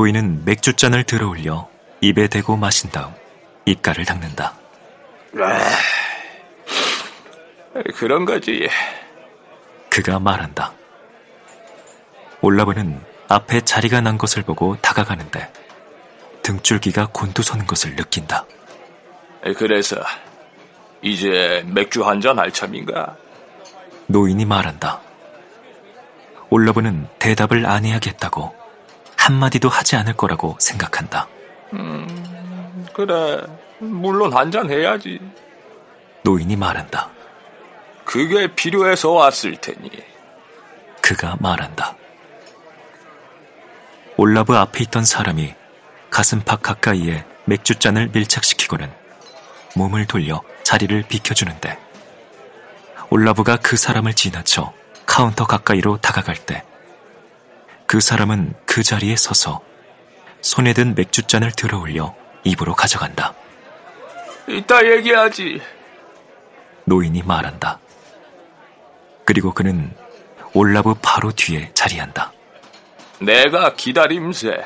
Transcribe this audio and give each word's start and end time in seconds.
노인은 0.00 0.44
맥주잔을 0.44 1.04
들어올려 1.04 1.70
입에 2.02 2.28
대고 2.28 2.58
마신 2.58 2.90
다음 2.90 3.14
입가를 3.64 4.04
닦는다. 4.04 4.52
아, 5.40 5.70
그런 7.94 8.26
거지. 8.26 8.68
그가 9.88 10.18
말한다. 10.18 10.74
올라브는 12.42 13.00
앞에 13.28 13.62
자리가 13.62 14.02
난 14.02 14.18
것을 14.18 14.42
보고 14.42 14.76
다가가는데 14.82 15.50
등줄기가 16.42 17.08
곤두서는 17.10 17.66
것을 17.66 17.96
느낀다. 17.96 18.44
그래서 19.56 19.96
이제 21.00 21.64
맥주 21.68 22.06
한 22.06 22.20
잔 22.20 22.38
할 22.38 22.52
참인가? 22.52 23.16
노인이 24.08 24.44
말한다. 24.44 25.00
올라브는 26.50 27.08
대답을 27.18 27.64
안 27.64 27.86
해야겠다고 27.86 28.65
한마디도 29.26 29.68
하지 29.68 29.96
않을 29.96 30.12
거라고 30.12 30.56
생각한다. 30.60 31.26
음, 31.72 32.86
그래. 32.94 33.42
물론 33.78 34.32
한잔 34.32 34.70
해야지. 34.70 35.20
노인이 36.22 36.54
말한다. 36.54 37.10
그게 38.04 38.46
필요해서 38.54 39.10
왔을 39.10 39.56
테니. 39.56 39.90
그가 41.02 41.36
말한다. 41.40 41.96
올라브 44.16 44.56
앞에 44.56 44.84
있던 44.84 45.04
사람이 45.04 45.54
가슴팍 46.10 46.62
가까이에 46.62 47.24
맥주잔을 47.46 48.10
밀착시키고는 48.12 48.90
몸을 49.74 50.06
돌려 50.06 50.40
자리를 50.62 51.02
비켜주는데 51.02 51.78
올라브가 53.10 53.56
그 53.56 53.76
사람을 53.76 54.14
지나쳐 54.14 54.72
카운터 55.04 55.46
가까이로 55.46 55.98
다가갈 55.98 56.36
때 56.36 56.64
그 57.86 58.00
사람은 58.00 58.54
그 58.66 58.82
자리에 58.82 59.16
서서 59.16 59.60
손에 60.40 60.72
든 60.72 60.94
맥주잔을 60.94 61.52
들어 61.52 61.78
올려 61.80 62.14
입으로 62.44 62.74
가져간다. 62.74 63.34
이따 64.48 64.84
얘기하지. 64.84 65.60
노인이 66.84 67.22
말한다. 67.22 67.78
그리고 69.24 69.52
그는 69.52 69.92
올라브 70.52 70.94
바로 71.02 71.32
뒤에 71.32 71.70
자리한다. 71.74 72.32
내가 73.20 73.74
기다림세. 73.74 74.64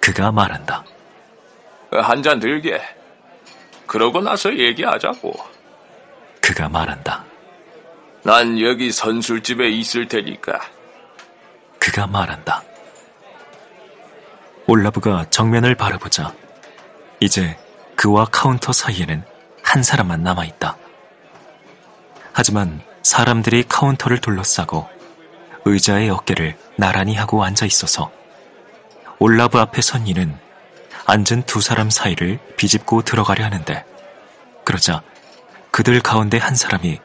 그가 0.00 0.32
말한다. 0.32 0.84
한 1.90 2.22
잔 2.22 2.38
들게. 2.40 2.80
그러고 3.86 4.20
나서 4.20 4.54
얘기하자고. 4.54 5.32
그가 6.42 6.68
말한다. 6.68 7.24
난 8.22 8.60
여기 8.60 8.92
선술집에 8.92 9.68
있을 9.70 10.06
테니까. 10.08 10.60
그가 11.78 12.06
말한다. 12.06 12.62
올라브가 14.66 15.26
정면을 15.30 15.74
바라보자 15.74 16.34
이제 17.20 17.56
그와 17.96 18.26
카운터 18.26 18.72
사이에는 18.72 19.24
한 19.62 19.82
사람만 19.82 20.22
남아있다. 20.22 20.76
하지만 22.32 22.80
사람들이 23.02 23.64
카운터를 23.68 24.20
둘러싸고 24.20 24.88
의자의 25.64 26.10
어깨를 26.10 26.56
나란히 26.76 27.14
하고 27.14 27.42
앉아 27.42 27.66
있어서 27.66 28.10
올라브 29.18 29.58
앞에 29.58 29.82
선 29.82 30.06
이는 30.06 30.38
앉은 31.06 31.44
두 31.46 31.60
사람 31.60 31.90
사이를 31.90 32.38
비집고 32.56 33.02
들어가려 33.02 33.44
하는데 33.44 33.84
그러자 34.64 35.02
그들 35.70 36.00
가운데 36.00 36.38
한 36.38 36.54
사람이 36.54 37.00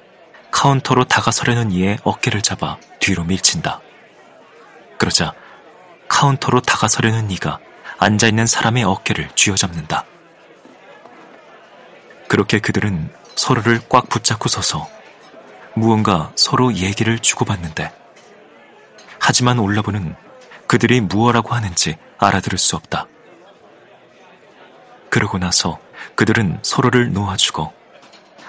카운터로 0.52 1.06
다가서려는 1.06 1.72
이의 1.72 1.98
어깨를 2.04 2.42
잡아 2.42 2.78
뒤로 3.00 3.24
밀친다. 3.24 3.82
그러자 5.04 5.34
카운터로 6.08 6.62
다가서려는 6.62 7.30
이가 7.30 7.60
앉아있는 7.98 8.46
사람의 8.46 8.86
어깨를 8.86 9.32
쥐어잡는다. 9.36 10.06
그렇게 12.30 12.60
그들은 12.60 13.14
서로를 13.36 13.82
꽉 13.90 14.08
붙잡고 14.08 14.48
서서 14.48 14.88
무언가 15.74 16.32
서로 16.38 16.74
얘기를 16.74 17.20
주고받는데 17.20 17.92
하지만 19.20 19.60
올라보는 19.60 20.16
그들이 20.68 21.02
무엇라고 21.02 21.54
하는지 21.54 21.98
알아들을 22.18 22.58
수 22.58 22.78
없다. 22.78 23.08
그러고 25.10 25.38
나서 25.38 25.80
그들은 26.16 26.60
서로를 26.62 27.12
놓아주고 27.12 27.74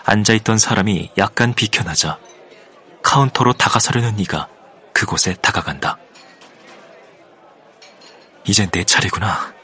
앉아있던 0.05 0.59
사람이 0.59 1.15
약간 1.19 1.53
비켜나자 1.53 2.19
카운터로 3.03 3.55
다가서려는 3.55 4.21
이가 4.21 4.47
그곳에 4.93 5.35
다가간다. 5.35 5.99
이젠 8.47 8.71
내 8.71 8.85
차례구나. 8.85 9.55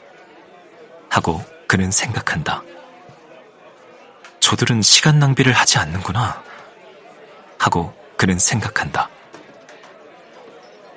하고 1.09 1.43
그는 1.67 1.91
생각한다. 1.91 2.63
저들은 4.39 4.81
시간 4.81 5.19
낭비를 5.19 5.53
하지 5.53 5.77
않는구나. 5.77 6.43
하고 7.59 7.93
그는 8.17 8.39
생각한다. 8.39 9.09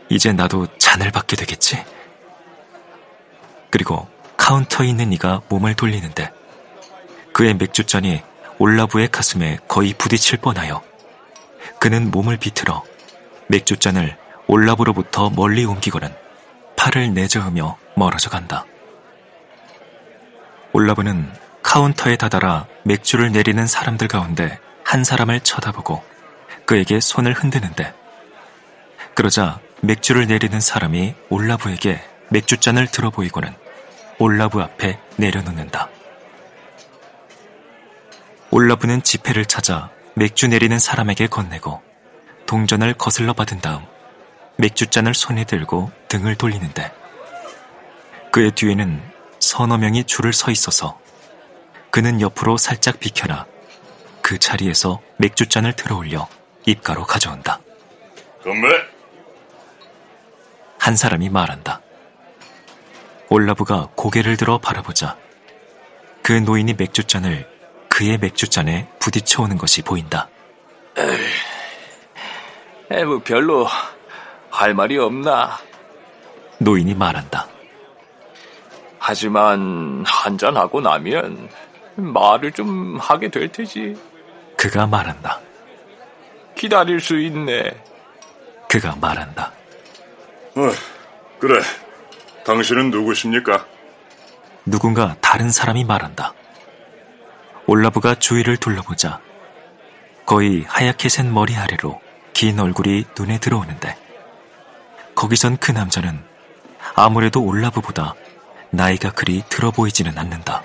이제 0.09 0.33
나도 0.33 0.67
잔을 0.79 1.11
받게 1.11 1.37
되겠지? 1.37 1.85
그리고 3.71 4.09
카운터에 4.37 4.87
있는 4.89 5.13
이가 5.13 5.43
몸을 5.49 5.75
돌리는데 5.75 6.33
그의 7.33 7.55
맥주잔이 7.55 8.23
올라브의 8.59 9.09
가슴에 9.09 9.59
거의 9.69 9.93
부딪힐 9.95 10.39
뻔하여 10.39 10.83
그는 11.81 12.11
몸을 12.11 12.37
비틀어 12.39 12.83
맥주잔을 13.49 14.17
올라브로부터 14.47 15.31
멀리 15.31 15.65
옮기고는 15.65 16.24
팔을 16.77 17.15
내저으며 17.15 17.77
멀어져 17.97 18.31
간다. 18.31 18.65
올라브는 20.73 21.33
카운터에 21.63 22.17
다다라 22.17 22.67
맥주를 22.85 23.33
내리는 23.33 23.67
사람들 23.67 24.09
가운데 24.09 24.59
한 24.85 25.05
사람을 25.05 25.41
쳐다보고 25.41 26.03
그에게 26.67 27.01
손을 27.01 27.33
흔드는데 27.33 27.95
그러자 29.15 29.61
맥주를 29.81 30.27
내리는 30.27 30.61
사람이 30.61 31.15
올라브에게 31.29 32.03
맥주잔을 32.31 32.89
들어 32.89 33.11
보이고는 33.11 33.55
올라브 34.19 34.61
앞에 34.61 34.99
내려놓는다. 35.17 35.89
올라브는 38.51 39.03
지폐를 39.03 39.47
찾아 39.47 39.91
맥주 40.15 40.47
내리는 40.47 40.79
사람에게 40.79 41.27
건네고 41.27 41.83
동전을 42.47 42.95
거슬러 42.95 43.33
받은 43.33 43.61
다음 43.61 43.85
맥주잔을 44.57 45.15
손에 45.15 45.45
들고 45.45 45.91
등을 46.09 46.37
돌리는데 46.37 46.93
그의 48.33 48.53
뒤에는 48.53 49.03
서너 49.41 49.79
명이 49.79 50.05
줄을 50.05 50.33
서 50.33 50.51
있어서 50.51 50.99
그는 51.91 52.21
옆으로 52.21 52.57
살짝 52.57 52.99
비켜나 52.99 53.47
그 54.23 54.39
자리에서 54.39 55.01
맥주잔을 55.19 55.75
들어 55.75 55.97
올려 55.97 56.29
입가로 56.67 57.05
가져온다. 57.05 57.61
건배! 58.43 58.69
한 60.79 60.97
사람이 60.97 61.29
말한다. 61.29 61.81
올라브가 63.29 63.91
고개를 63.95 64.37
들어 64.37 64.59
바라보자 64.59 65.17
그 66.23 66.33
노인이 66.33 66.75
맥주잔을 66.75 67.49
그의 67.89 68.19
맥주잔에 68.19 68.89
부딪혀 68.99 69.43
오는 69.43 69.57
것이 69.57 69.83
보인다. 69.83 70.29
에, 72.91 73.05
뭐 73.05 73.21
별로 73.23 73.69
할 74.55 74.73
말이 74.73 74.97
없나. 74.99 75.59
노인이 76.59 76.95
말한다. 76.95 77.49
하지만 79.01 80.05
한잔하고 80.07 80.81
나면 80.81 81.49
말을 81.97 82.53
좀 82.53 82.97
하게 83.01 83.29
될 83.29 83.49
테지. 83.49 84.01
그가 84.57 84.87
말한다. 84.87 85.41
기다릴 86.55 87.01
수 87.01 87.19
있네. 87.19 87.83
그가 88.69 88.95
말한다. 89.01 89.51
어, 90.55 90.71
그래. 91.41 91.61
당신은 92.47 92.93
누구십니까? 92.93 93.67
누군가 94.65 95.17
다른 95.21 95.51
사람이 95.51 95.83
말한다. 95.83 96.33
올라브가 97.67 98.15
주위를 98.15 98.59
둘러보자 98.59 99.21
거의 100.25 100.63
하얗게 100.69 101.09
센 101.09 101.35
머리 101.35 101.57
아래로 101.57 102.01
긴 102.33 102.61
얼굴이 102.61 103.05
눈에 103.19 103.39
들어오는데 103.39 104.04
거기선 105.15 105.57
그 105.59 105.71
남자는 105.73 106.23
아무래도 106.95 107.43
올라브보다 107.43 108.15
나이가 108.71 109.11
그리 109.13 109.43
들어 109.49 109.71
보이지는 109.71 110.19
않는다. 110.19 110.63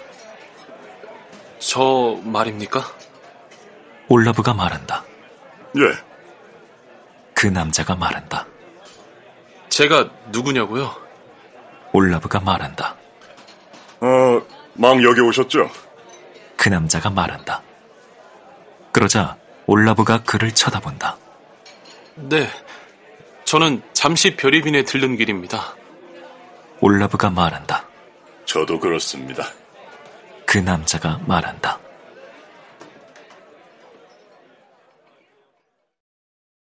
저 1.60 2.19
말입니까? 2.24 2.84
올라브가 4.07 4.54
말한다. 4.54 5.04
예, 5.78 5.81
그 7.34 7.48
남자가 7.48 7.96
말한다. 7.96 8.48
제가 9.69 10.10
누구냐고요? 10.30 10.95
올라브가 11.94 12.40
말한다. 12.40 12.95
어, 14.02 14.42
막 14.74 15.04
여기 15.04 15.22
오셨죠? 15.22 15.69
그 16.57 16.69
남자가 16.69 17.10
말한다. 17.10 17.62
그러자 18.92 19.38
올라브가 19.68 20.24
그를 20.24 20.52
쳐다본다. 20.54 21.18
네. 22.16 22.50
저는 23.50 23.81
잠시 23.94 24.36
별이빈에 24.36 24.84
들른 24.84 25.16
길입니다. 25.18 25.75
올라브가 26.81 27.31
말한다. 27.31 27.84
저도 28.46 28.80
그렇습니다. 28.80 29.44
그 30.46 30.60
남자가 30.60 31.19
말한다. 31.25 31.80